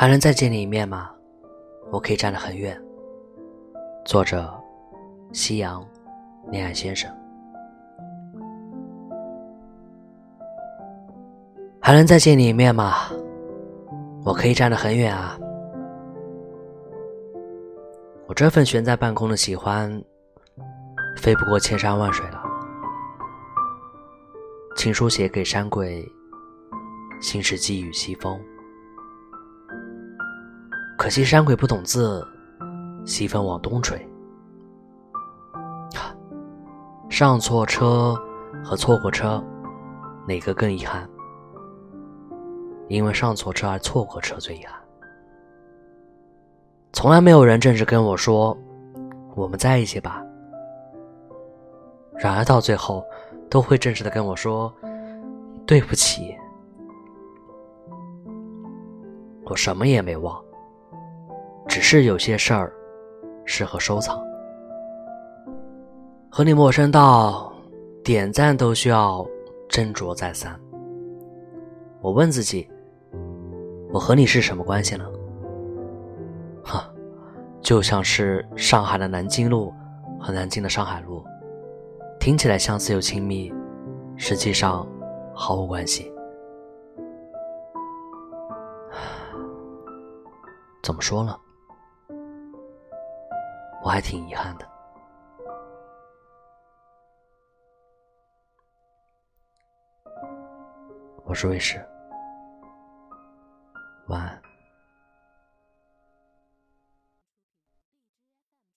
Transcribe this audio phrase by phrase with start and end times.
[0.00, 1.10] 还能再见你一面吗？
[1.90, 2.74] 我可以站得很远。
[4.02, 4.50] 作者：
[5.30, 5.86] 夕阳，
[6.50, 7.14] 恋爱先生。
[11.82, 13.10] 还能再见你一面吗？
[14.24, 15.38] 我可以站得很远啊。
[18.26, 20.02] 我这份悬在半空的喜欢，
[21.18, 22.42] 飞不过千山万水了。
[24.78, 26.02] 情书写给山鬼，
[27.20, 28.40] 心事寄予西风。
[31.00, 32.22] 可惜山鬼不懂字，
[33.06, 34.06] 西风往东吹。
[37.08, 38.14] 上错车
[38.62, 39.42] 和错过车，
[40.28, 41.08] 哪个更遗憾？
[42.88, 44.78] 因为上错车而错过车最遗憾。
[46.92, 48.54] 从来没有人正式跟我说
[49.34, 50.22] “我们在一起吧”，
[52.12, 53.02] 然而到最后
[53.48, 54.70] 都会正式的跟我说
[55.64, 56.36] “对不起”。
[59.48, 60.38] 我什么也没忘。
[61.70, 62.72] 只是有些事儿
[63.44, 64.20] 适合收藏。
[66.28, 67.52] 和你陌生到
[68.02, 69.24] 点赞都需要
[69.68, 70.58] 斟酌再三。
[72.00, 72.68] 我问自己：
[73.92, 75.08] 我和你是什么关系呢？
[76.64, 76.92] 哈，
[77.60, 79.72] 就像是上海的南京路
[80.18, 81.24] 和南京的上海路，
[82.18, 83.52] 听起来相似又亲密，
[84.16, 84.84] 实际上
[85.32, 86.12] 毫无关系。
[90.82, 91.32] 怎么说呢？
[93.82, 94.68] 我还挺遗憾的。
[101.24, 101.84] 我是卫士，